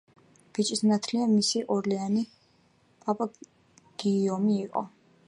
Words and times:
ბიჭის 0.57 0.79
ნათლია 0.91 1.27
მისი 1.33 1.61
ორლეანელი 1.75 2.25
პაპა 3.05 3.29
გიიომი 4.05 4.57
იყო. 4.67 4.85